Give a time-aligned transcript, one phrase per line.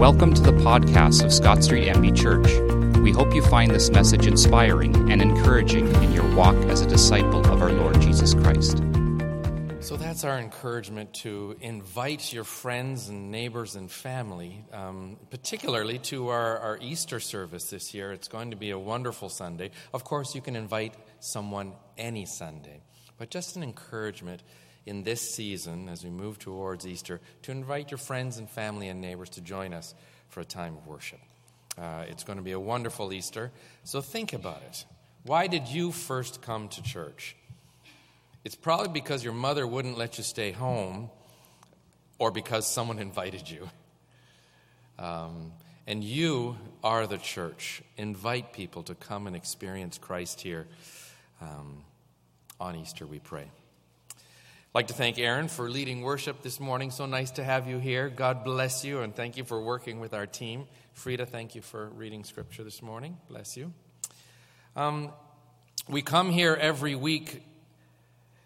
[0.00, 2.98] Welcome to the podcast of Scott Street MB Church.
[3.00, 7.40] We hope you find this message inspiring and encouraging in your walk as a disciple
[7.52, 8.78] of our Lord Jesus Christ.
[9.80, 16.28] So that's our encouragement to invite your friends and neighbors and family, um, particularly to
[16.28, 18.10] our, our Easter service this year.
[18.10, 19.70] It's going to be a wonderful Sunday.
[19.92, 22.80] Of course, you can invite someone any Sunday,
[23.18, 24.42] but just an encouragement
[24.90, 29.00] in this season as we move towards Easter to invite your friends and family and
[29.00, 29.94] neighbors to join us
[30.28, 31.20] for a time of worship.
[31.78, 33.52] Uh, it's going to be a wonderful Easter,
[33.84, 34.84] so think about it.
[35.22, 37.36] Why did you first come to church?
[38.44, 41.08] It's probably because your mother wouldn't let you stay home
[42.18, 43.70] or because someone invited you.
[44.98, 45.52] Um,
[45.86, 47.80] and you are the church.
[47.96, 50.66] Invite people to come and experience Christ here
[51.40, 51.84] um,
[52.58, 53.50] on Easter, we pray.
[54.72, 56.92] I'd like to thank Aaron for leading worship this morning.
[56.92, 58.08] So nice to have you here.
[58.08, 60.68] God bless you, and thank you for working with our team.
[60.92, 63.16] Frida, thank you for reading scripture this morning.
[63.28, 63.72] Bless you.
[64.76, 65.10] Um,
[65.88, 67.42] we come here every week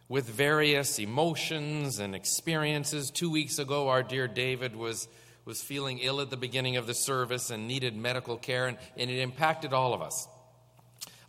[0.08, 3.10] with various emotions and experiences.
[3.10, 5.08] Two weeks ago, our dear David was,
[5.44, 9.10] was feeling ill at the beginning of the service and needed medical care, and, and
[9.10, 10.26] it impacted all of us.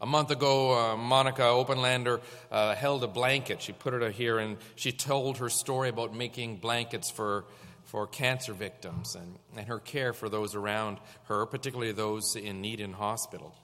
[0.01, 2.19] A month ago, uh, Monica Openlander
[2.51, 3.61] uh, held a blanket.
[3.61, 7.45] She put it here and she told her story about making blankets for,
[7.85, 12.81] for cancer victims and, and her care for those around her, particularly those in need
[12.81, 13.55] in hospital.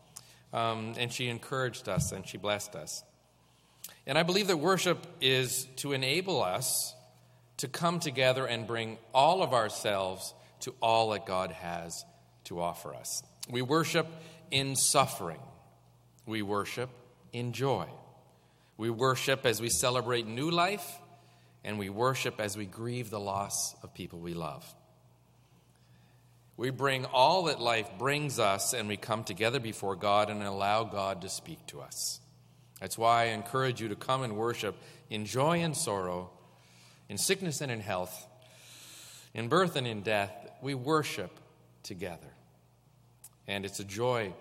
[0.54, 3.04] Um, and she encouraged us and she blessed us.
[4.08, 6.95] And I believe that worship is to enable us
[7.58, 12.06] to come together and bring all of ourselves to all that God has
[12.45, 13.22] to offer us.
[13.50, 14.08] We worship
[14.50, 15.40] in suffering.
[16.32, 16.90] We worship
[17.34, 17.88] in joy.
[18.78, 20.98] We worship as we celebrate new life,
[21.62, 24.66] and we worship as we grieve the loss of people we love.
[26.56, 30.86] We bring all that life brings us, and we come together before God and allow
[30.86, 32.22] God to speak to us.
[32.80, 34.78] That's why I encourage you to come and worship
[35.10, 36.30] in joy and sorrow,
[37.10, 38.26] in sickness and in health,
[39.34, 40.32] in birth and in death.
[40.61, 41.42] We worship
[41.84, 42.32] together.
[43.50, 44.34] And it's a joy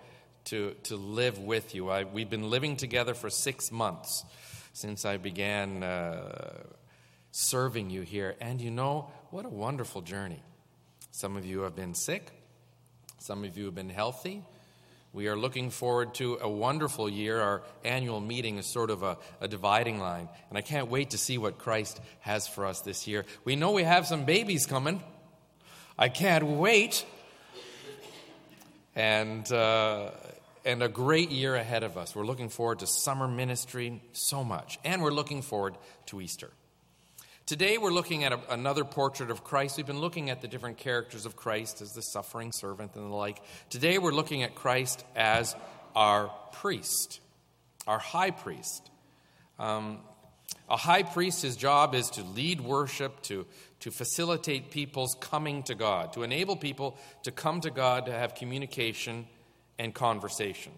[0.45, 1.89] to, to live with you.
[1.89, 4.25] I, we've been living together for six months
[4.73, 6.63] since I began uh,
[7.31, 8.35] serving you here.
[8.39, 10.41] And you know, what a wonderful journey.
[11.11, 12.31] Some of you have been sick,
[13.19, 14.43] some of you have been healthy.
[15.13, 17.41] We are looking forward to a wonderful year.
[17.41, 21.17] Our annual meeting is sort of a, a, dividing line, and I can't wait to
[21.17, 23.25] see what Christ has for us this year.
[23.43, 25.03] We know we have some babies coming.
[25.99, 27.05] I can't wait.
[28.95, 30.11] And uh,
[30.65, 32.15] and a great year ahead of us.
[32.15, 35.75] We're looking forward to summer ministry so much, and we're looking forward
[36.07, 36.51] to Easter.
[37.45, 39.77] Today, we're looking at a, another portrait of Christ.
[39.77, 43.15] We've been looking at the different characters of Christ as the suffering servant and the
[43.15, 43.41] like.
[43.69, 45.55] Today, we're looking at Christ as
[45.95, 47.19] our priest,
[47.87, 48.89] our high priest.
[49.59, 49.99] Um,
[50.69, 53.45] a high priest, his job is to lead worship, to,
[53.81, 58.35] to facilitate people's coming to God, to enable people to come to God, to have
[58.35, 59.27] communication
[59.81, 60.71] and conversation.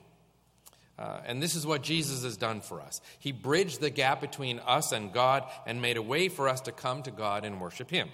[0.97, 3.01] Uh, and this is what Jesus has done for us.
[3.19, 6.71] He bridged the gap between us and God and made a way for us to
[6.71, 8.07] come to God and worship Him.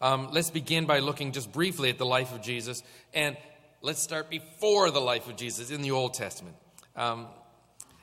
[0.00, 2.82] Um, let's begin by looking just briefly at the life of Jesus.
[3.14, 3.36] And
[3.82, 6.56] let's start before the life of Jesus in the Old Testament.
[6.96, 7.28] Um,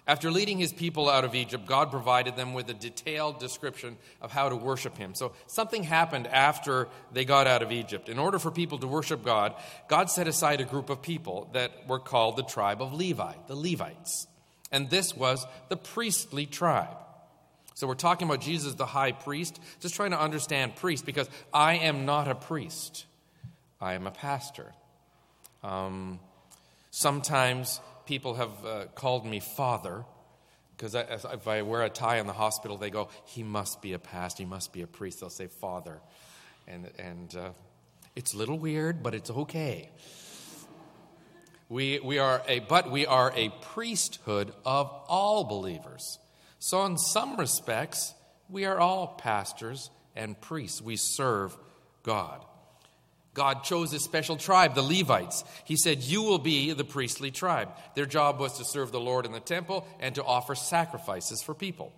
[0.05, 4.33] after leading his people out of Egypt, God provided them with a detailed description of
[4.33, 5.15] how to worship him.
[5.15, 8.09] So something happened after they got out of Egypt.
[8.09, 9.55] In order for people to worship God,
[9.87, 13.55] God set aside a group of people that were called the tribe of Levi, the
[13.55, 14.27] Levites.
[14.73, 16.97] And this was the priestly tribe.
[17.73, 21.75] So we're talking about Jesus, the high priest, just trying to understand priest because I
[21.75, 23.05] am not a priest,
[23.79, 24.73] I am a pastor.
[25.63, 26.19] Um,
[26.91, 30.05] sometimes people have uh, called me father
[30.75, 33.99] because if I wear a tie in the hospital, they go, he must be a
[33.99, 35.19] pastor, he must be a priest.
[35.19, 35.99] They'll say father.
[36.67, 37.49] And, and uh,
[38.15, 39.89] it's a little weird, but it's okay.
[41.69, 46.19] We, we are a, but we are a priesthood of all believers.
[46.59, 48.13] So, in some respects,
[48.49, 50.81] we are all pastors and priests.
[50.81, 51.57] We serve
[52.03, 52.43] God.
[53.33, 55.43] God chose a special tribe, the Levites.
[55.65, 57.69] He said, You will be the priestly tribe.
[57.95, 61.53] Their job was to serve the Lord in the temple and to offer sacrifices for
[61.53, 61.91] people.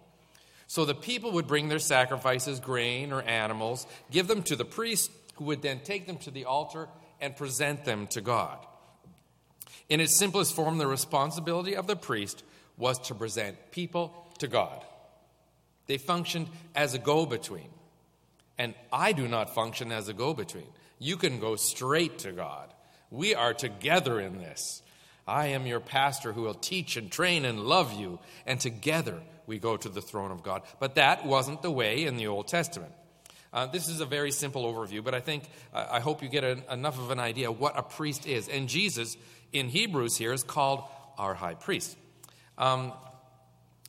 [0.67, 5.11] So the people would bring their sacrifices, grain or animals, give them to the priest,
[5.35, 6.87] who would then take them to the altar
[7.21, 8.57] and present them to God.
[9.89, 12.43] In its simplest form, the responsibility of the priest
[12.77, 14.83] was to present people to God.
[15.87, 17.69] They functioned as a go between.
[18.57, 20.67] And I do not function as a go between.
[20.99, 22.73] You can go straight to God.
[23.09, 24.81] We are together in this.
[25.27, 29.59] I am your pastor who will teach and train and love you, and together we
[29.59, 30.61] go to the throne of God.
[30.79, 32.91] But that wasn't the way in the Old Testament.
[33.51, 36.43] Uh, this is a very simple overview, but I think, uh, I hope you get
[36.43, 38.49] a, enough of an idea what a priest is.
[38.49, 39.15] And Jesus,
[39.53, 40.83] in Hebrews, here is called
[41.17, 41.97] our high priest.
[42.57, 42.91] Um,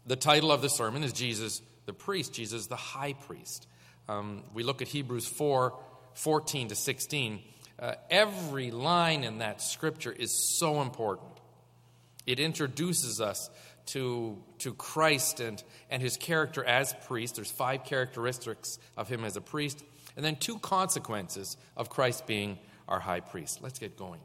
[0.07, 3.67] the title of the sermon is Jesus the priest, Jesus the high priest.
[4.09, 5.77] Um, we look at Hebrews 4
[6.17, 7.43] 14 to 16.
[7.79, 11.31] Uh, every line in that scripture is so important.
[12.27, 13.51] It introduces us
[13.87, 17.37] to, to Christ and, and his character as priest.
[17.37, 19.85] There's five characteristics of him as a priest,
[20.17, 22.59] and then two consequences of Christ being
[22.89, 23.61] our high priest.
[23.63, 24.21] Let's get going.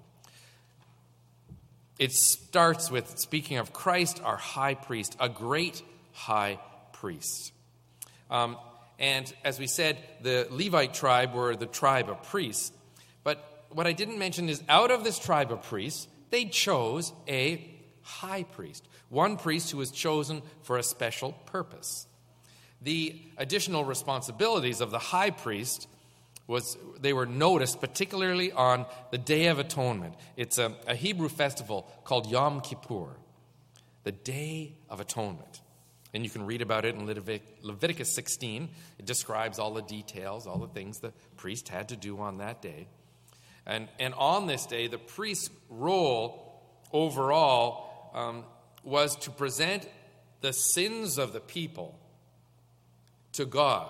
[1.99, 5.83] It starts with speaking of Christ, our high priest, a great
[6.13, 6.59] high
[6.93, 7.51] priest.
[8.31, 8.57] Um,
[9.01, 12.71] and as we said, the Levite tribe were the tribe of priests.
[13.23, 17.67] But what I didn't mention is out of this tribe of priests, they chose a
[18.03, 22.05] high priest, one priest who was chosen for a special purpose.
[22.83, 25.87] The additional responsibilities of the high priest
[26.45, 30.13] was they were noticed particularly on the Day of Atonement.
[30.37, 33.15] It's a, a Hebrew festival called Yom Kippur,
[34.03, 35.61] the Day of Atonement.
[36.13, 38.69] And you can read about it in Leviticus 16.
[38.99, 42.61] It describes all the details, all the things the priest had to do on that
[42.61, 42.87] day.
[43.65, 46.61] And, and on this day, the priest's role
[46.91, 48.43] overall um,
[48.83, 49.87] was to present
[50.41, 51.97] the sins of the people
[53.33, 53.87] to God.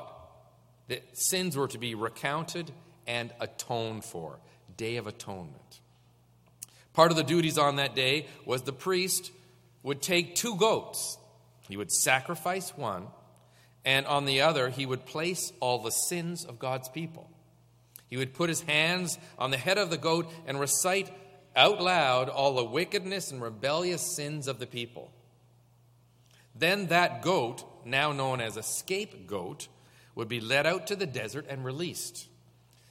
[0.90, 2.72] The sins were to be recounted
[3.08, 4.40] and atoned for.
[4.78, 5.80] Day of Atonement.
[6.94, 9.32] Part of the duties on that day was the priest
[9.84, 11.18] would take two goats
[11.72, 13.08] he would sacrifice one,
[13.84, 17.30] and on the other, he would place all the sins of God's people.
[18.10, 21.10] He would put his hands on the head of the goat and recite
[21.56, 25.12] out loud all the wickedness and rebellious sins of the people.
[26.54, 29.68] Then that goat, now known as a scapegoat,
[30.16, 32.28] would be led out to the desert and released,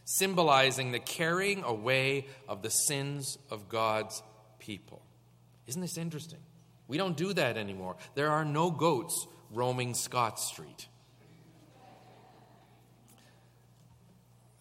[0.04, 4.22] symbolizing the carrying away of the sins of God's
[4.58, 5.02] people.
[5.66, 6.40] Isn't this interesting?
[6.90, 7.94] We don't do that anymore.
[8.16, 10.88] There are no goats roaming Scott Street.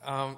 [0.05, 0.37] Um,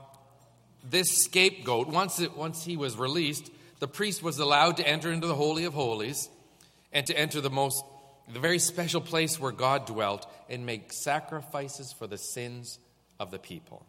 [0.90, 5.28] this scapegoat, once, it, once he was released, the priest was allowed to enter into
[5.28, 6.30] the Holy of Holies
[6.94, 7.84] and to enter the most,
[8.32, 12.80] the very special place where God dwelt and make sacrifices for the sins
[13.20, 13.86] of the people.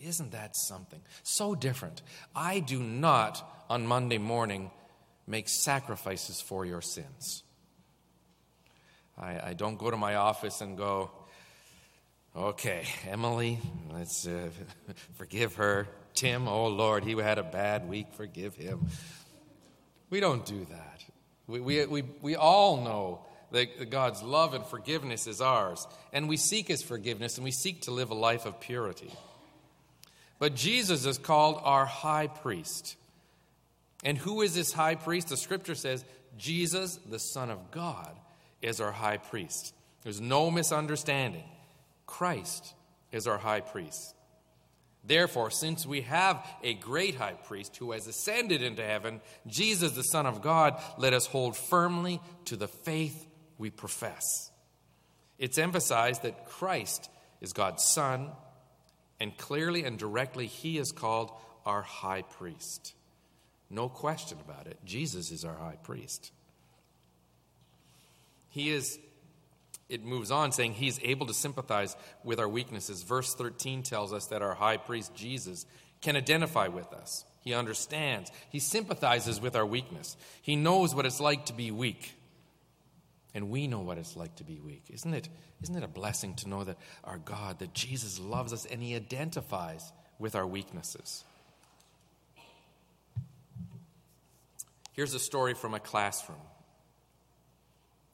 [0.00, 1.00] Isn't that something?
[1.22, 2.02] So different.
[2.34, 4.72] I do not, on Monday morning,
[5.30, 7.42] make sacrifices for your sins.
[9.16, 11.10] I, I don't go to my office and go,
[12.34, 13.60] okay, Emily,
[13.92, 14.48] let's uh,
[15.16, 15.86] forgive her.
[16.14, 18.88] Tim, oh Lord, he had a bad week, forgive him.
[20.10, 21.04] We don't do that.
[21.46, 23.20] We, we, we, we all know
[23.52, 27.82] that God's love and forgiveness is ours, and we seek his forgiveness and we seek
[27.82, 29.12] to live a life of purity.
[30.38, 32.96] But Jesus is called our high priest.
[34.02, 35.28] And who is this high priest?
[35.28, 36.04] The scripture says
[36.36, 38.16] Jesus, the Son of God,
[38.62, 39.74] is our high priest.
[40.02, 41.44] There's no misunderstanding.
[42.06, 42.74] Christ
[43.12, 44.14] is our high priest.
[45.04, 50.02] Therefore, since we have a great high priest who has ascended into heaven, Jesus, the
[50.02, 54.50] Son of God, let us hold firmly to the faith we profess.
[55.38, 57.10] It's emphasized that Christ
[57.40, 58.30] is God's Son,
[59.18, 61.32] and clearly and directly, he is called
[61.64, 62.94] our high priest.
[63.70, 64.78] No question about it.
[64.84, 66.32] Jesus is our high priest.
[68.48, 68.98] He is,
[69.88, 73.04] it moves on saying he's able to sympathize with our weaknesses.
[73.04, 75.66] Verse 13 tells us that our high priest, Jesus,
[76.00, 77.24] can identify with us.
[77.42, 78.32] He understands.
[78.50, 80.16] He sympathizes with our weakness.
[80.42, 82.14] He knows what it's like to be weak.
[83.32, 84.82] And we know what it's like to be weak.
[84.92, 85.28] Isn't it,
[85.62, 88.96] isn't it a blessing to know that our God, that Jesus loves us and he
[88.96, 91.24] identifies with our weaknesses?
[95.00, 96.42] Here's a story from a classroom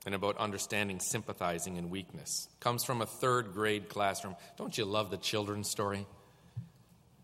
[0.05, 2.49] and about understanding sympathizing and weakness.
[2.61, 4.37] Comes from a third grade classroom.
[4.57, 6.07] Don't you love the children's story?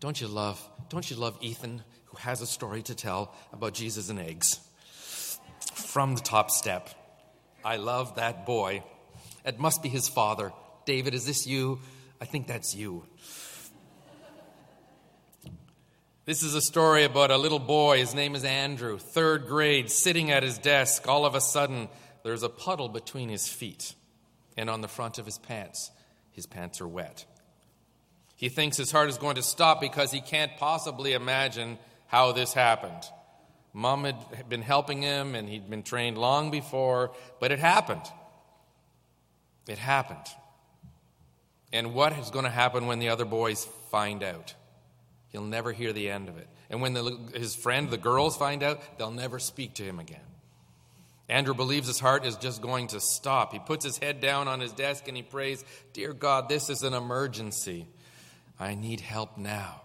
[0.01, 4.09] Don't you love don't you love Ethan who has a story to tell about Jesus
[4.09, 4.59] and eggs?
[5.75, 6.89] From the top step.
[7.63, 8.83] I love that boy.
[9.45, 10.51] It must be his father.
[10.85, 11.79] David, is this you?
[12.19, 13.05] I think that's you.
[16.25, 17.97] This is a story about a little boy.
[17.97, 21.05] His name is Andrew, third grade, sitting at his desk.
[21.05, 21.89] All of a sudden,
[22.23, 23.93] there's a puddle between his feet
[24.55, 25.91] and on the front of his pants.
[26.31, 27.25] His pants are wet.
[28.37, 31.77] He thinks his heart is going to stop because he can't possibly imagine
[32.07, 33.03] how this happened.
[33.73, 37.11] Mom had been helping him and he'd been trained long before,
[37.41, 38.05] but it happened.
[39.67, 40.27] It happened.
[41.73, 44.53] And what is going to happen when the other boys find out?
[45.33, 46.47] He'll never hear the end of it.
[46.69, 50.21] And when the, his friend, the girls, find out, they'll never speak to him again.
[51.27, 53.51] Andrew believes his heart is just going to stop.
[53.51, 56.83] He puts his head down on his desk and he prays, Dear God, this is
[56.83, 57.87] an emergency.
[58.59, 59.81] I need help now.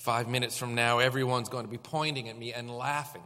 [0.00, 3.22] Five minutes from now, everyone's going to be pointing at me and laughing.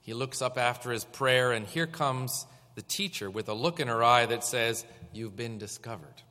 [0.00, 3.88] He looks up after his prayer, and here comes the teacher with a look in
[3.88, 6.22] her eye that says, You've been discovered.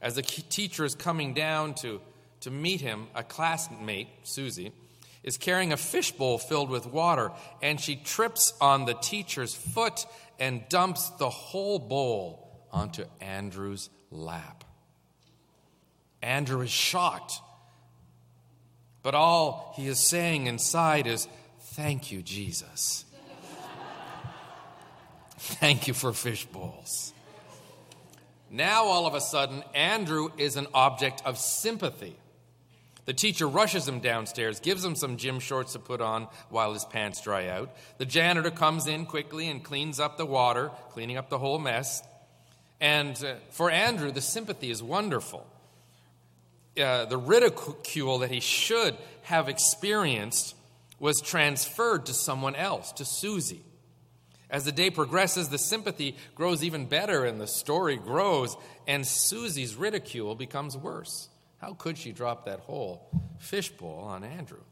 [0.00, 2.00] As the teacher is coming down to,
[2.40, 4.72] to meet him, a classmate, Susie,
[5.22, 10.06] is carrying a fishbowl filled with water, and she trips on the teacher's foot
[10.38, 14.64] and dumps the whole bowl onto Andrew's lap.
[16.22, 17.40] Andrew is shocked.
[19.02, 21.28] But all he is saying inside is,
[21.60, 23.04] Thank you, Jesus.
[25.38, 27.12] Thank you for fish bowls.
[28.50, 32.16] Now, all of a sudden, Andrew is an object of sympathy.
[33.04, 36.84] The teacher rushes him downstairs, gives him some gym shorts to put on while his
[36.84, 37.74] pants dry out.
[37.96, 42.02] The janitor comes in quickly and cleans up the water, cleaning up the whole mess.
[42.80, 45.46] And uh, for Andrew, the sympathy is wonderful.
[46.78, 50.54] Uh, the ridicule that he should have experienced
[51.00, 53.62] was transferred to someone else, to Susie.
[54.50, 59.74] As the day progresses, the sympathy grows even better and the story grows, and Susie's
[59.74, 61.28] ridicule becomes worse.
[61.58, 64.62] How could she drop that whole fishbowl on Andrew?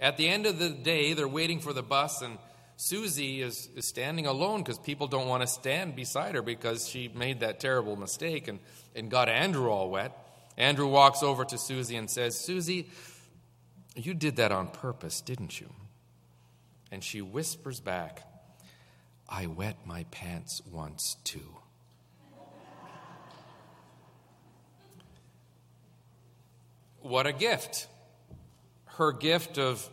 [0.00, 2.38] At the end of the day, they're waiting for the bus, and
[2.76, 7.08] Susie is, is standing alone because people don't want to stand beside her because she
[7.08, 8.58] made that terrible mistake and,
[8.94, 10.12] and got Andrew all wet.
[10.56, 12.90] Andrew walks over to Susie and says, Susie,
[13.96, 15.70] you did that on purpose, didn't you?
[16.90, 18.22] And she whispers back,
[19.36, 21.56] I wet my pants once too.
[27.00, 27.88] What a gift!
[28.84, 29.90] Her gift of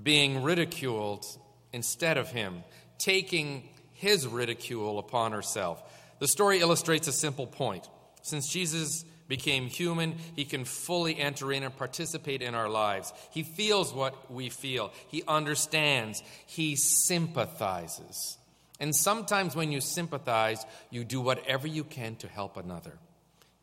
[0.00, 1.26] being ridiculed
[1.72, 2.62] instead of him,
[2.98, 5.82] taking his ridicule upon herself.
[6.20, 7.88] The story illustrates a simple point.
[8.22, 13.12] Since Jesus became human, he can fully enter in and participate in our lives.
[13.32, 18.38] He feels what we feel, he understands, he sympathizes.
[18.82, 22.98] And sometimes when you sympathize, you do whatever you can to help another,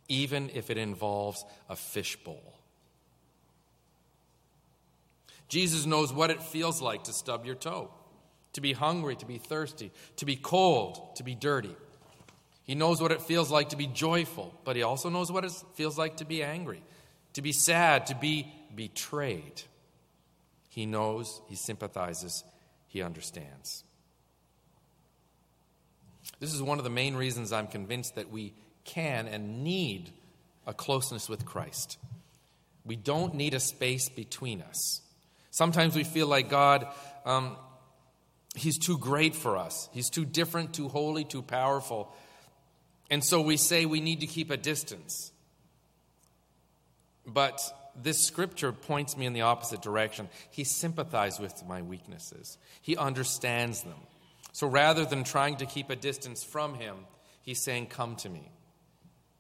[0.08, 2.58] even if it involves a fishbowl.
[5.50, 7.92] Jesus knows what it feels like to stub your toe
[8.54, 11.76] to be hungry, to be thirsty, to be cold, to be dirty.
[12.64, 15.52] He knows what it feels like to be joyful, but he also knows what it
[15.76, 16.82] feels like to be angry,
[17.34, 19.62] to be sad, to be betrayed.
[20.70, 22.44] He knows, he sympathizes,
[22.88, 23.84] he understands.
[26.40, 28.54] This is one of the main reasons I'm convinced that we
[28.86, 30.12] can and need
[30.66, 31.98] a closeness with Christ.
[32.86, 35.02] We don't need a space between us.
[35.52, 36.88] Sometimes we feel like God
[37.26, 37.58] um,
[38.56, 39.90] He's too great for us.
[39.94, 42.14] He's too different, too holy, too powerful.
[43.10, 45.32] And so we say we need to keep a distance.
[47.26, 47.62] But
[47.96, 50.30] this scripture points me in the opposite direction.
[50.50, 54.00] He sympathizes with my weaknesses, he understands them.
[54.52, 56.96] So rather than trying to keep a distance from him,
[57.44, 58.52] he's saying, Come to me,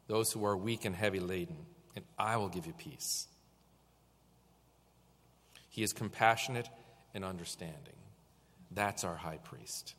[0.08, 1.58] those who are weak and heavy laden,
[1.96, 3.28] and I will give you peace.
[5.70, 6.68] He is compassionate
[7.14, 7.76] and understanding.
[8.72, 9.96] That's our high priest.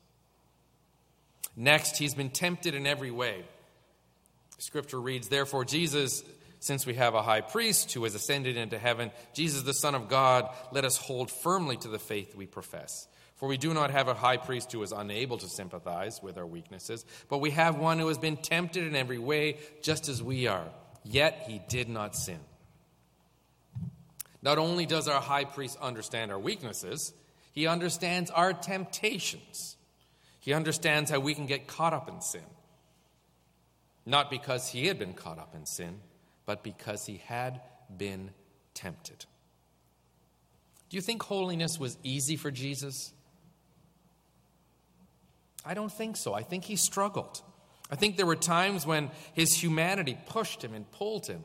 [1.56, 3.44] Next, he's been tempted in every way.
[4.58, 6.22] Scripture reads, Therefore, Jesus,
[6.60, 10.08] since we have a high priest who has ascended into heaven, Jesus, the Son of
[10.08, 13.08] God, let us hold firmly to the faith we profess.
[13.40, 16.46] For we do not have a high priest who is unable to sympathize with our
[16.46, 20.46] weaknesses, but we have one who has been tempted in every way, just as we
[20.46, 20.66] are,
[21.04, 22.38] yet he did not sin.
[24.42, 27.14] Not only does our high priest understand our weaknesses,
[27.52, 29.78] he understands our temptations.
[30.40, 32.44] He understands how we can get caught up in sin.
[34.04, 36.00] Not because he had been caught up in sin,
[36.44, 37.62] but because he had
[37.96, 38.32] been
[38.74, 39.24] tempted.
[40.90, 43.14] Do you think holiness was easy for Jesus?
[45.64, 46.34] I don't think so.
[46.34, 47.42] I think he struggled.
[47.90, 51.42] I think there were times when his humanity pushed him and pulled him.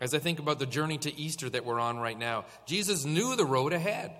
[0.00, 3.36] As I think about the journey to Easter that we're on right now, Jesus knew
[3.36, 4.12] the road ahead.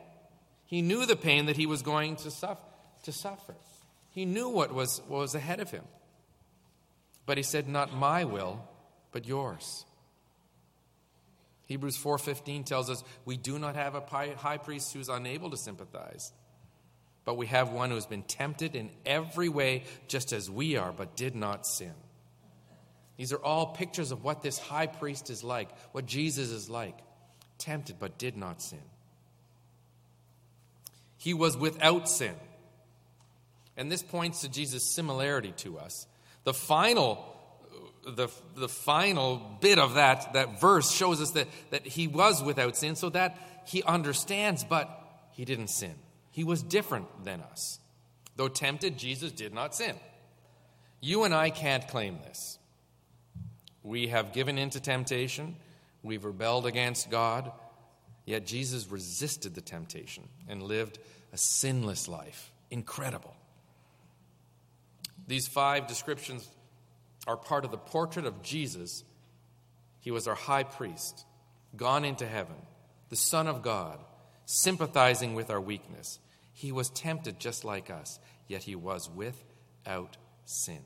[0.67, 2.63] He knew the pain that he was going to suffer.
[3.05, 3.55] To suffer.
[4.11, 5.83] He knew what was, what was ahead of him.
[7.27, 8.63] But he said, Not my will,
[9.11, 9.85] but yours.
[11.67, 14.01] Hebrews 4:15 tells us we do not have a
[14.37, 16.33] high priest who's unable to sympathize,
[17.25, 20.93] but we have one who has been tempted in every way just as we are,
[20.93, 21.95] but did not sin.
[23.17, 26.99] These are all pictures of what this high priest is like, what Jesus is like,
[27.59, 28.83] tempted but did not sin.
[31.17, 32.35] He was without sin.
[33.77, 36.07] And this points to Jesus' similarity to us.
[36.45, 37.33] The final
[38.05, 42.77] the, the final bit of that, that verse shows us that, that he was without
[42.77, 44.89] sin, so that he understands, but
[45.33, 45.95] he didn't sin.
[46.33, 47.79] He was different than us.
[48.37, 49.95] Though tempted, Jesus did not sin.
[51.01, 52.59] You and I can't claim this.
[53.83, 55.57] We have given in to temptation,
[56.03, 57.53] we've rebelled against God,
[58.25, 60.99] yet Jesus resisted the temptation and lived
[61.33, 62.51] a sinless life.
[62.71, 63.35] Incredible.
[65.27, 66.49] These five descriptions
[67.27, 69.05] are part of the portrait of Jesus.
[70.01, 71.25] He was our high priest,
[71.77, 72.57] gone into heaven,
[73.09, 73.99] the Son of God,
[74.47, 76.19] sympathizing with our weakness.
[76.53, 80.81] He was tempted just like us, yet he was without sin.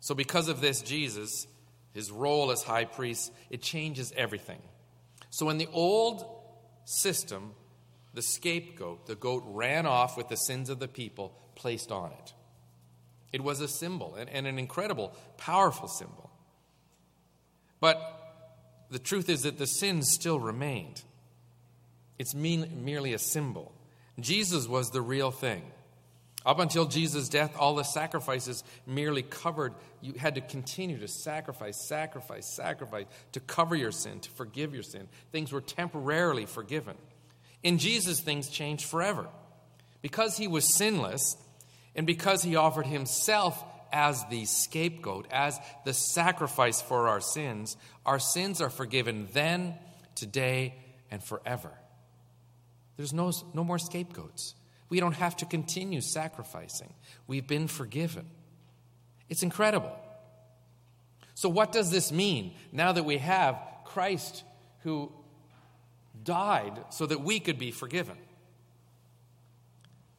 [0.00, 1.46] So, because of this, Jesus,
[1.92, 4.62] his role as high priest, it changes everything.
[5.28, 6.24] So, in the old
[6.84, 7.52] system,
[8.14, 12.32] the scapegoat, the goat, ran off with the sins of the people placed on it.
[13.32, 16.30] It was a symbol and, and an incredible, powerful symbol.
[17.78, 17.98] But
[18.90, 21.02] the truth is that the sins still remained.
[22.18, 23.72] It's mean, merely a symbol.
[24.22, 25.62] Jesus was the real thing.
[26.44, 29.74] Up until Jesus' death, all the sacrifices merely covered.
[30.00, 34.82] You had to continue to sacrifice, sacrifice, sacrifice to cover your sin, to forgive your
[34.82, 35.08] sin.
[35.32, 36.96] Things were temporarily forgiven.
[37.62, 39.26] In Jesus, things changed forever.
[40.00, 41.36] Because he was sinless,
[41.94, 43.62] and because he offered himself
[43.92, 49.74] as the scapegoat, as the sacrifice for our sins, our sins are forgiven then,
[50.14, 50.74] today,
[51.10, 51.72] and forever.
[53.00, 54.54] There's no, no more scapegoats.
[54.90, 56.92] We don't have to continue sacrificing.
[57.26, 58.26] We've been forgiven.
[59.30, 59.96] It's incredible.
[61.34, 64.44] So, what does this mean now that we have Christ
[64.80, 65.10] who
[66.22, 68.18] died so that we could be forgiven?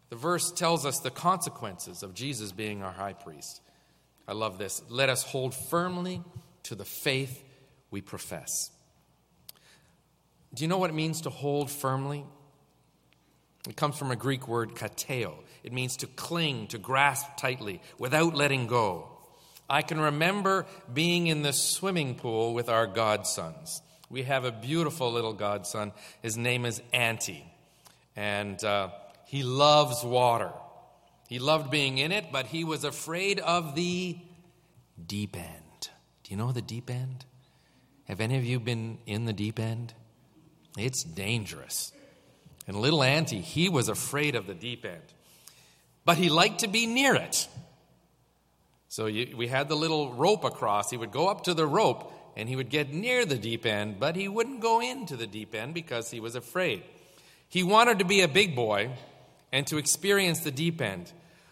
[0.09, 3.61] The verse tells us the consequences of Jesus being our high priest.
[4.27, 4.81] I love this.
[4.89, 6.23] Let us hold firmly
[6.63, 7.43] to the faith
[7.91, 8.71] we profess.
[10.55, 12.25] Do you know what it means to hold firmly?
[13.67, 15.35] It comes from a Greek word kateo.
[15.63, 19.07] It means to cling, to grasp tightly, without letting go.
[19.69, 23.81] I can remember being in the swimming pool with our godsons.
[24.09, 25.93] We have a beautiful little godson.
[26.21, 27.45] His name is Auntie.
[28.15, 28.89] And uh,
[29.27, 30.51] he loves water.
[31.29, 34.17] He loved being in it, but he was afraid of the
[35.05, 35.89] deep end.
[36.23, 37.25] Do you know the deep end?
[38.05, 39.93] Have any of you been in the deep end?
[40.77, 41.93] It's dangerous.
[42.67, 45.01] And little Auntie, he was afraid of the deep end.
[46.05, 47.47] But he liked to be near it.
[48.87, 50.89] So you, we had the little rope across.
[50.89, 53.99] He would go up to the rope and he would get near the deep end,
[53.99, 56.83] but he wouldn't go into the deep end because he was afraid.
[57.49, 58.91] He wanted to be a big boy,
[59.51, 61.11] and to experience the deep end.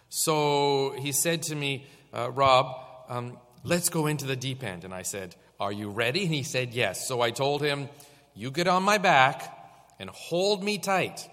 [0.10, 2.78] So he said to me, uh, Rob,
[3.10, 4.84] um, let's go into the deep end.
[4.84, 6.24] And I said, Are you ready?
[6.24, 7.08] And he said, Yes.
[7.08, 7.90] So I told him,
[8.34, 9.56] You get on my back
[10.00, 11.30] and hold me tight.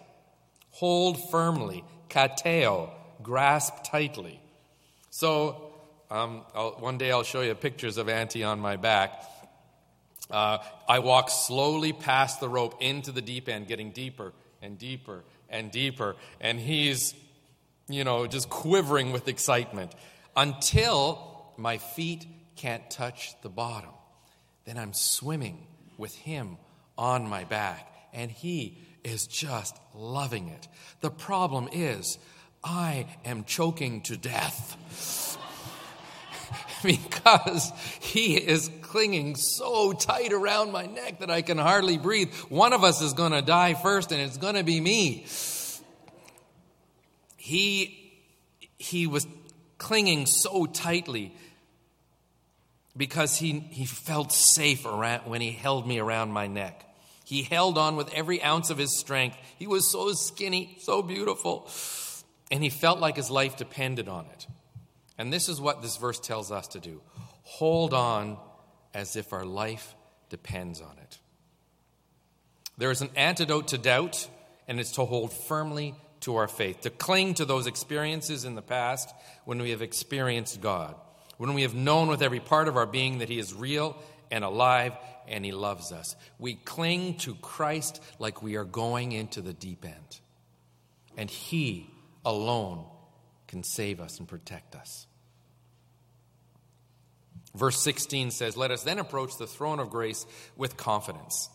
[0.70, 1.84] Hold firmly.
[2.08, 2.90] Kateo.
[3.22, 4.40] Grasp tightly.
[5.10, 5.72] So
[6.10, 6.38] um,
[6.78, 9.22] one day I'll show you pictures of Auntie on my back.
[10.30, 15.24] Uh, I walk slowly past the rope into the deep end, getting deeper and deeper
[15.48, 16.16] and deeper.
[16.40, 17.14] And he's,
[17.88, 19.94] you know, just quivering with excitement
[20.36, 22.26] until my feet
[22.56, 23.90] can't touch the bottom.
[24.64, 26.58] Then I'm swimming with him
[26.98, 30.66] on my back, and he is just loving it.
[31.02, 32.18] The problem is,
[32.64, 35.38] I am choking to death.
[36.82, 42.32] because he is clinging so tight around my neck that I can hardly breathe.
[42.48, 45.26] One of us is going to die first, and it's going to be me.
[47.36, 48.18] He,
[48.78, 49.26] he was
[49.78, 51.34] clinging so tightly
[52.96, 56.85] because he, he felt safe around, when he held me around my neck.
[57.26, 59.36] He held on with every ounce of his strength.
[59.58, 61.68] He was so skinny, so beautiful,
[62.52, 64.46] and he felt like his life depended on it.
[65.18, 67.02] And this is what this verse tells us to do
[67.42, 68.38] hold on
[68.94, 69.96] as if our life
[70.28, 71.18] depends on it.
[72.78, 74.28] There is an antidote to doubt,
[74.68, 78.62] and it's to hold firmly to our faith, to cling to those experiences in the
[78.62, 79.12] past
[79.44, 80.94] when we have experienced God.
[81.38, 83.96] when we have known with every part of our being that He is real
[84.30, 84.92] and alive
[85.28, 86.16] and He loves us.
[86.38, 90.20] We cling to Christ like we are going into the deep end.
[91.16, 91.90] And He
[92.24, 92.84] alone
[93.46, 95.06] can save us and protect us.
[97.54, 101.48] Verse 16 says, Let us then approach the throne of grace with confidence.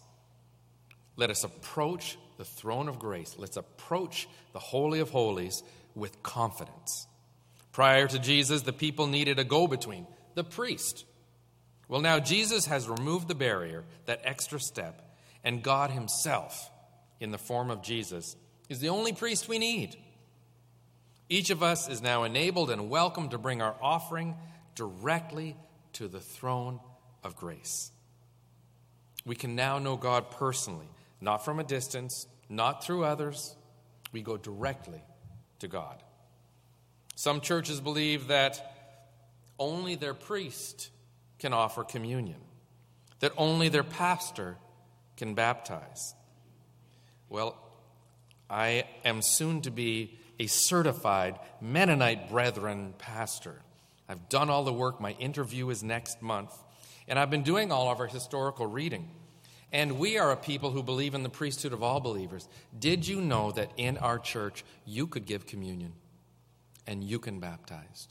[1.15, 3.35] Let us approach the throne of grace.
[3.37, 5.61] Let's approach the Holy of Holies
[5.93, 7.07] with confidence.
[7.71, 11.05] Prior to Jesus, the people needed a go between, the priest.
[11.91, 16.71] Well, now Jesus has removed the barrier, that extra step, and God Himself,
[17.19, 18.37] in the form of Jesus,
[18.69, 19.97] is the only priest we need.
[21.27, 24.37] Each of us is now enabled and welcome to bring our offering
[24.73, 25.57] directly
[25.91, 26.79] to the throne
[27.25, 27.91] of grace.
[29.25, 30.87] We can now know God personally,
[31.19, 33.53] not from a distance, not through others.
[34.13, 35.03] We go directly
[35.59, 36.01] to God.
[37.15, 38.77] Some churches believe that
[39.59, 40.89] only their priest
[41.41, 42.39] can offer communion,
[43.19, 44.55] that only their pastor
[45.17, 46.13] can baptize.
[47.29, 47.57] Well,
[48.49, 53.61] I am soon to be a certified Mennonite Brethren pastor.
[54.07, 55.01] I've done all the work.
[55.01, 56.53] My interview is next month.
[57.07, 59.09] And I've been doing all of our historical reading.
[59.71, 62.47] And we are a people who believe in the priesthood of all believers.
[62.77, 65.93] Did you know that in our church you could give communion
[66.85, 68.07] and you can baptize?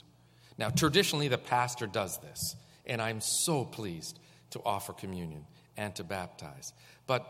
[0.57, 2.57] Now, traditionally, the pastor does this,
[2.91, 4.19] and I'm so pleased
[4.51, 6.75] to offer communion and to baptize.
[7.07, 7.25] But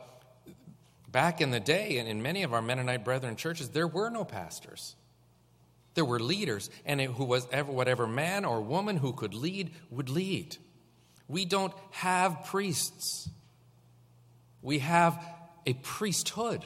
[1.12, 4.25] back in the day, and in many of our Mennonite brethren churches, there were no
[4.25, 4.96] pastors.
[5.94, 10.09] There were leaders, and who was ever, whatever man or woman who could lead would
[10.09, 10.57] lead.
[11.29, 13.29] We don't have priests.
[14.62, 15.23] We have
[15.66, 16.64] a priesthood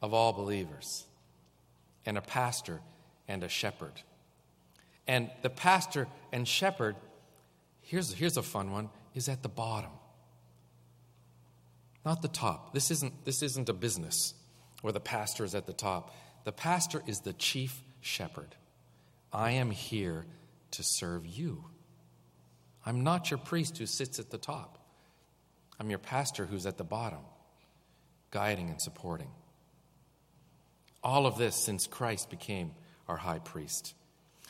[0.00, 1.04] of all believers,
[2.06, 2.80] and a pastor
[3.26, 4.02] and a shepherd.
[5.06, 6.96] And the pastor and shepherd,
[7.94, 9.90] here's, here's a fun one, is at the bottom.
[12.04, 12.74] Not the top.
[12.74, 14.34] This isn't, this isn't a business
[14.82, 16.12] where the pastor is at the top.
[16.42, 18.56] The pastor is the chief shepherd.
[19.32, 20.26] I am here
[20.72, 21.64] to serve you.
[22.84, 24.78] I'm not your priest who sits at the top.
[25.78, 27.20] I'm your pastor who's at the bottom,
[28.32, 29.30] guiding and supporting.
[31.02, 32.72] All of this since Christ became
[33.06, 33.94] our high priest.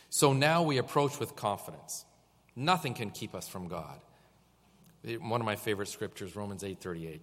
[0.09, 2.07] So now we approach with confidence.
[2.57, 4.01] Nothing can keep us from God.
[5.21, 7.21] One of my favorite scriptures, Romans 8:38.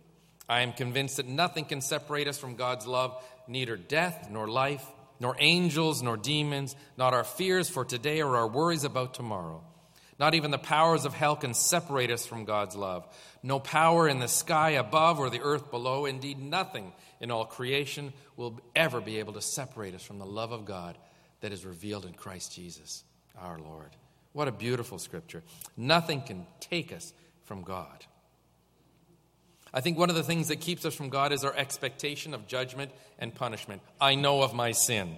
[0.47, 4.85] I am convinced that nothing can separate us from God's love, neither death nor life,
[5.19, 9.63] nor angels nor demons, not our fears for today or our worries about tomorrow.
[10.19, 13.07] Not even the powers of hell can separate us from God's love.
[13.41, 18.13] No power in the sky above or the earth below, indeed, nothing in all creation
[18.35, 20.97] will ever be able to separate us from the love of God
[21.39, 23.03] that is revealed in Christ Jesus,
[23.35, 23.95] our Lord.
[24.33, 25.43] What a beautiful scripture.
[25.75, 27.13] Nothing can take us
[27.43, 28.05] from God.
[29.73, 32.47] I think one of the things that keeps us from God is our expectation of
[32.47, 33.81] judgment and punishment.
[33.99, 35.17] I know of my sin.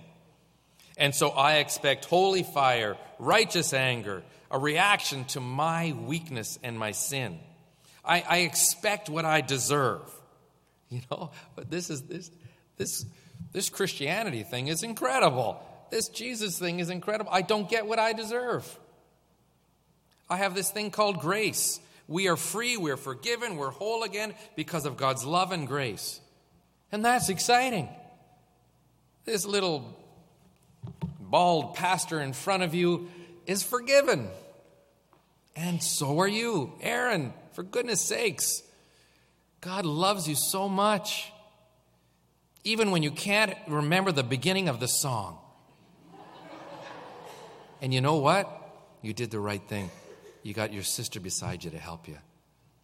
[0.97, 6.91] And so I expect holy fire, righteous anger, a reaction to my weakness and my
[6.91, 7.39] sin.
[8.05, 10.01] I, I expect what I deserve.
[10.89, 12.29] You know, but this is this
[12.77, 13.03] this
[13.51, 15.59] this Christianity thing is incredible.
[15.89, 17.31] This Jesus thing is incredible.
[17.33, 18.79] I don't get what I deserve.
[20.29, 21.79] I have this thing called grace.
[22.07, 26.19] We are free, we're forgiven, we're whole again because of God's love and grace.
[26.91, 27.89] And that's exciting.
[29.25, 29.97] This little
[31.19, 33.09] bald pastor in front of you
[33.45, 34.27] is forgiven.
[35.55, 36.73] And so are you.
[36.81, 38.63] Aaron, for goodness sakes,
[39.61, 41.31] God loves you so much.
[42.63, 45.37] Even when you can't remember the beginning of the song.
[47.81, 48.49] And you know what?
[49.01, 49.89] You did the right thing
[50.43, 52.17] you got your sister beside you to help you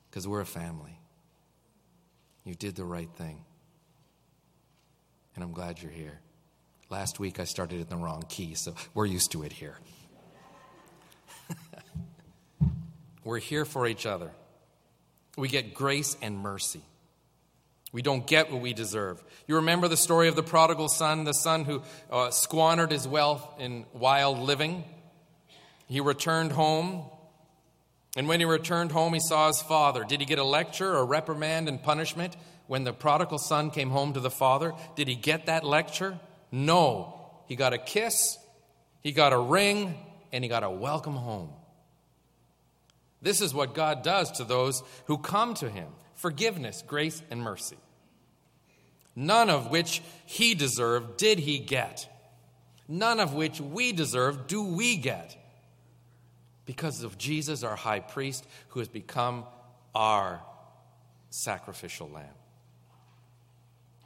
[0.09, 0.97] because we're a family.
[2.45, 3.43] You did the right thing.
[5.35, 6.19] And I'm glad you're here.
[6.89, 9.75] Last week I started in the wrong key, so we're used to it here.
[13.23, 14.31] we're here for each other.
[15.37, 16.81] We get grace and mercy.
[17.91, 19.23] We don't get what we deserve.
[19.47, 23.55] You remember the story of the prodigal son, the son who uh, squandered his wealth
[23.59, 24.83] in wild living?
[25.87, 27.05] He returned home
[28.15, 30.03] and when he returned home, he saw his father.
[30.03, 32.35] Did he get a lecture or reprimand and punishment
[32.67, 34.73] when the prodigal son came home to the father?
[34.95, 36.19] Did he get that lecture?
[36.51, 37.15] No.
[37.47, 38.37] He got a kiss,
[39.01, 39.95] he got a ring,
[40.31, 41.49] and he got a welcome home.
[43.21, 47.77] This is what God does to those who come to him forgiveness, grace, and mercy.
[49.15, 52.07] None of which he deserved did he get.
[52.87, 55.35] None of which we deserve do we get.
[56.69, 59.43] Because of Jesus, our high priest, who has become
[59.95, 60.39] our
[61.31, 62.27] sacrificial lamb.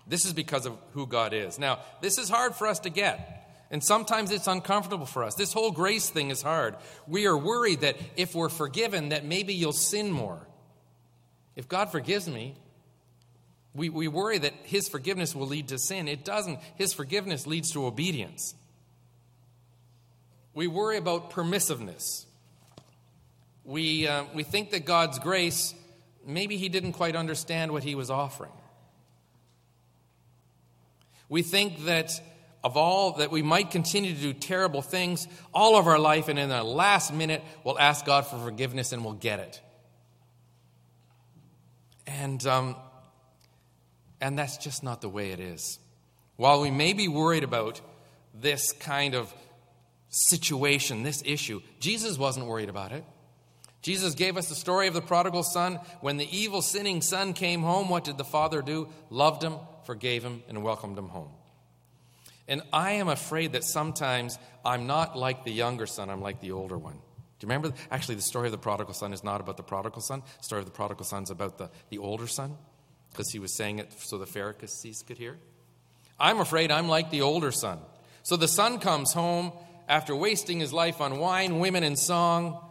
[0.08, 1.60] This is because of who God is.
[1.60, 3.68] Now, this is hard for us to get.
[3.70, 5.36] And sometimes it's uncomfortable for us.
[5.36, 6.78] This whole grace thing is hard.
[7.06, 10.48] We are worried that if we're forgiven, that maybe you'll sin more.
[11.58, 12.56] If God forgives me,
[13.76, 16.08] we, we worry that His forgiveness will lead to sin.
[16.08, 16.60] It doesn't.
[16.76, 18.56] His forgiveness leads to obedience.
[20.54, 22.28] We worry about permissiveness.
[23.66, 25.74] We, uh, we think that God's grace,
[26.26, 28.52] maybe He didn't quite understand what He was offering.
[31.30, 32.12] We think that
[32.64, 36.40] of all that we might continue to do terrible things all of our life, and
[36.40, 39.62] in the last minute, we'll ask God for forgiveness and we'll get it.
[42.08, 42.76] And, um,
[44.22, 45.80] and that's just not the way it is.
[46.36, 47.82] While we may be worried about
[48.34, 49.34] this kind of
[50.10, 53.04] situation, this issue, Jesus wasn't worried about it.
[53.84, 55.80] Jesus gave us the story of the prodigal son.
[56.02, 58.88] When the evil, sinning son came home, what did the father do?
[59.10, 61.30] Loved him, forgave him, and welcomed him home.
[62.48, 66.54] And I am afraid that sometimes I'm not like the younger son, I'm like the
[66.54, 66.94] older one.
[66.94, 67.74] Do you remember?
[67.92, 70.24] Actually, the story of the prodigal son is not about the prodigal son.
[70.38, 72.56] The story of the prodigal son is about the, the older son,
[73.12, 75.38] because he was saying it so the Pharisees could hear.
[76.18, 77.80] I'm afraid I'm like the older son.
[78.24, 79.52] So the son comes home
[79.90, 82.64] after wasting his life on wine, women, and song.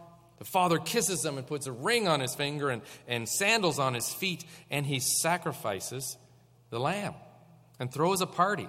[0.43, 3.93] The father kisses him and puts a ring on his finger and, and sandals on
[3.93, 6.17] his feet, and he sacrifices
[6.69, 7.13] the lamb
[7.79, 8.67] and throws a party.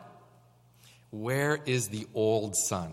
[1.10, 2.92] Where is the old son?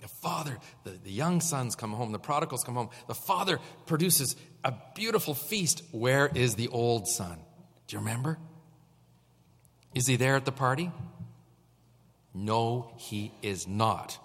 [0.00, 2.90] The father, the, the young sons come home, the prodigals come home.
[3.06, 5.84] The father produces a beautiful feast.
[5.92, 7.38] Where is the old son?
[7.86, 8.38] Do you remember?
[9.94, 10.90] Is he there at the party?
[12.34, 14.18] No, he is not.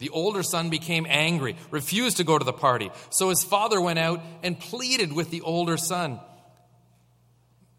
[0.00, 2.90] The older son became angry, refused to go to the party.
[3.10, 6.18] So his father went out and pleaded with the older son.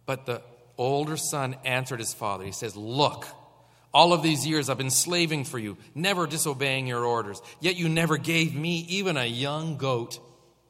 [0.05, 0.43] But the
[0.77, 2.45] older son answered his father.
[2.45, 3.25] He says, Look,
[3.91, 7.41] all of these years I've been slaving for you, never disobeying your orders.
[7.59, 10.19] Yet you never gave me even a young goat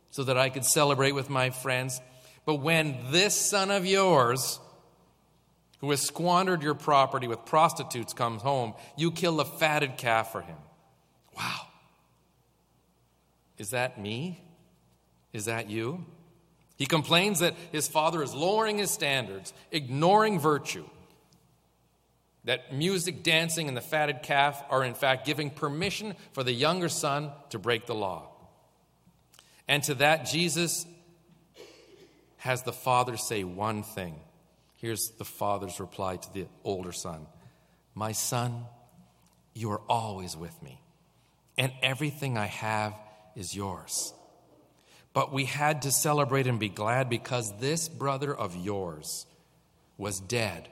[0.10, 2.00] so that I could celebrate with my friends.
[2.46, 4.58] But when this son of yours,
[5.80, 10.42] who has squandered your property with prostitutes, comes home, you kill a fatted calf for
[10.42, 10.58] him.
[11.36, 11.68] Wow.
[13.58, 14.42] Is that me?
[15.34, 16.06] Is that you?
[16.78, 20.86] He complains that his father is lowering his standards, ignoring virtue
[22.46, 26.90] that music, dancing, and the fatted calf are in fact giving permission for the younger
[26.90, 28.30] son to break the law.
[29.68, 30.86] And to that, Jesus
[32.38, 34.16] has the father say one thing.
[34.78, 37.28] Here's the father's reply to the older son
[37.94, 38.66] My son,
[39.54, 40.81] you are always with me,
[41.62, 42.96] and everything I have
[43.36, 44.16] is yours.
[45.14, 49.28] But we had to celebrate and be glad because this brother of yours
[49.96, 50.70] was dead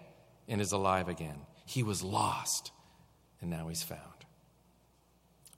[0.47, 1.41] and is alive again.
[1.67, 2.71] He was lost,
[3.39, 4.01] and now he's found.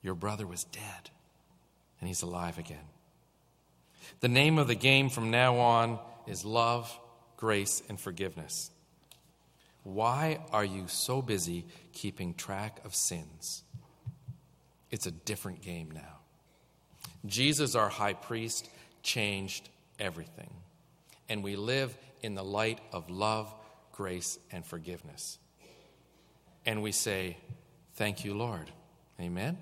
[0.02, 1.08] Your brother was dead,
[1.98, 2.84] and he's alive again.
[4.20, 6.94] The name of the game from now on is love,
[7.38, 8.70] grace, and forgiveness.
[9.82, 11.64] Why are you so busy
[11.94, 13.62] keeping track of sins?
[14.92, 16.20] It's a different game now.
[17.26, 18.68] Jesus, our high priest,
[19.02, 20.50] changed everything.
[21.28, 23.52] And we live in the light of love,
[23.92, 25.38] grace, and forgiveness
[26.66, 27.36] and we say,
[27.94, 28.70] Thank you, Lord.
[29.20, 29.58] Amen?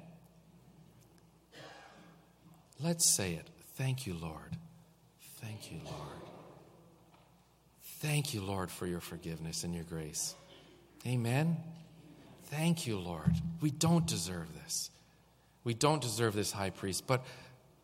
[2.78, 3.46] Let's say it.
[3.74, 4.56] Thank you, Lord.
[5.40, 5.96] Thank you, Lord.
[7.98, 10.34] Thank you, Lord, for your forgiveness and your grace.
[11.06, 11.56] Amen?
[12.44, 13.34] Thank you, Lord.
[13.60, 14.89] We don't deserve this.
[15.70, 17.24] We don't deserve this high priest, but,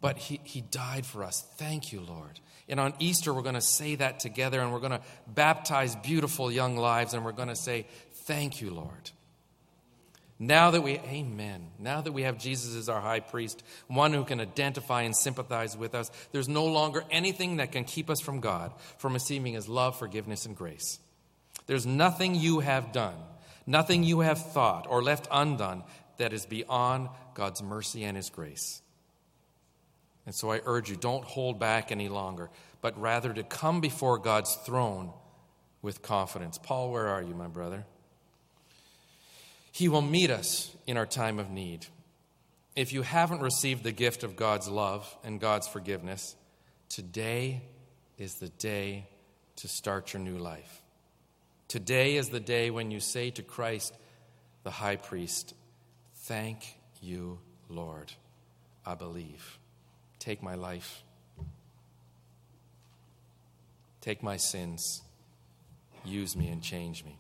[0.01, 1.47] but he, he died for us.
[1.55, 2.41] Thank you, Lord.
[2.69, 6.51] And on Easter, we're going to say that together and we're going to baptize beautiful
[6.51, 7.87] young lives and we're going to say,
[8.25, 9.13] Thank you, Lord.
[10.41, 14.25] Now that we, amen, now that we have Jesus as our high priest, one who
[14.25, 18.41] can identify and sympathize with us, there's no longer anything that can keep us from
[18.41, 20.99] God, from receiving his love, forgiveness, and grace.
[21.69, 23.15] There's nothing you have done,
[23.65, 25.85] nothing you have thought or left undone
[26.19, 28.83] that is beyond God's mercy and his grace.
[30.25, 32.51] And so I urge you, don't hold back any longer,
[32.81, 35.13] but rather to come before God's throne
[35.83, 36.59] with confidence.
[36.59, 37.85] Paul, where are you, my brother?
[39.71, 41.87] He will meet us in our time of need.
[42.75, 46.35] If you haven't received the gift of God's love and God's forgiveness,
[46.89, 47.63] today
[48.19, 49.07] is the day
[49.57, 50.83] to start your new life.
[51.69, 53.95] Today is the day when you say to Christ,
[54.63, 55.55] the high priest,
[56.27, 58.13] Thank you, Lord.
[58.85, 59.59] I believe.
[60.19, 61.03] take my life,
[64.01, 65.03] take my sins,
[66.05, 67.17] use me and change me.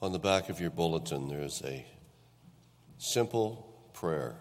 [0.00, 1.84] On the back of your bulletin, there's a
[2.98, 4.36] simple prayer,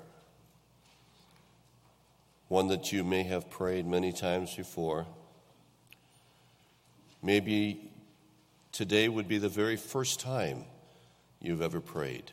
[2.48, 5.08] one that you may have prayed many times before.
[7.22, 7.87] Maybe
[8.78, 10.64] today would be the very first time
[11.42, 12.32] you've ever prayed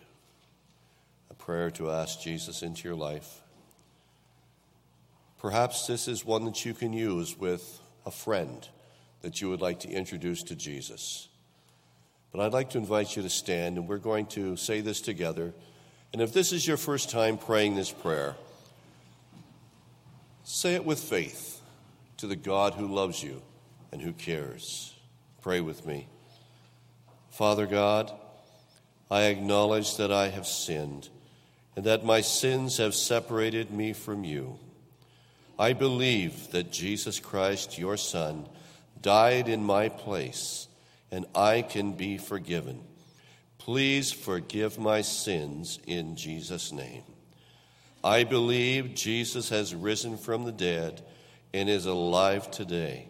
[1.30, 3.40] a prayer to ask Jesus into your life.
[5.38, 8.68] Perhaps this is one that you can use with a friend
[9.22, 11.28] that you would like to introduce to Jesus.
[12.30, 15.54] But I'd like to invite you to stand, and we're going to say this together.
[16.12, 18.36] And if this is your first time praying this prayer,
[20.42, 21.62] say it with faith
[22.18, 23.40] to the God who loves you
[23.92, 24.92] and who cares.
[25.40, 26.06] Pray with me.
[27.34, 28.12] Father God,
[29.10, 31.08] I acknowledge that I have sinned
[31.74, 34.56] and that my sins have separated me from you.
[35.58, 38.46] I believe that Jesus Christ, your Son,
[39.02, 40.68] died in my place
[41.10, 42.80] and I can be forgiven.
[43.58, 47.02] Please forgive my sins in Jesus' name.
[48.04, 51.02] I believe Jesus has risen from the dead
[51.52, 53.08] and is alive today.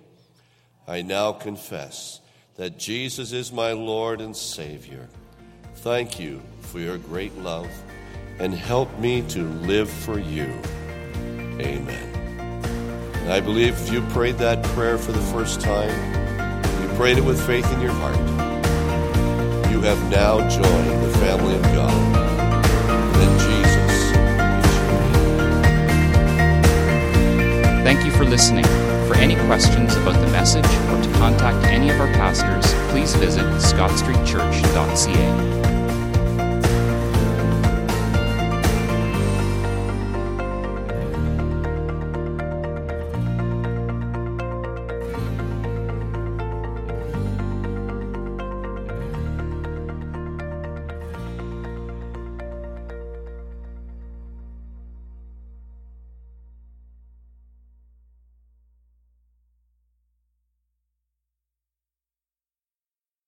[0.88, 2.22] I now confess
[2.56, 5.08] that Jesus is my Lord and Savior.
[5.76, 7.68] Thank you for your great love
[8.38, 10.52] and help me to live for you.
[11.60, 12.10] Amen.
[13.24, 15.90] And I believe if you prayed that prayer for the first time,
[16.82, 18.16] you prayed it with faith in your heart,
[19.70, 21.94] you have now joined the family of God.
[23.16, 24.86] And Jesus is your
[27.84, 28.83] Thank you for listening.
[29.24, 35.63] Any questions about the message or to contact any of our pastors, please visit scottstreetchurch.ca.